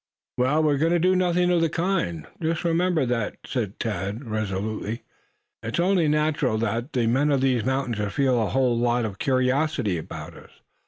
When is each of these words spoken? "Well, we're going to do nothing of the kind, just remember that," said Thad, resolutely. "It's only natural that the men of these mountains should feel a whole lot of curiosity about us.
"Well, 0.39 0.63
we're 0.63 0.79
going 0.79 0.93
to 0.93 0.97
do 0.99 1.15
nothing 1.15 1.51
of 1.51 1.61
the 1.61 1.69
kind, 1.69 2.25
just 2.41 2.63
remember 2.63 3.05
that," 3.05 3.35
said 3.45 3.77
Thad, 3.79 4.25
resolutely. 4.25 5.03
"It's 5.61 5.79
only 5.79 6.07
natural 6.07 6.57
that 6.57 6.93
the 6.93 7.05
men 7.05 7.29
of 7.31 7.41
these 7.41 7.63
mountains 7.63 7.97
should 7.97 8.11
feel 8.13 8.41
a 8.41 8.49
whole 8.49 8.75
lot 8.75 9.05
of 9.05 9.19
curiosity 9.19 9.99
about 9.99 10.35
us. 10.35 10.49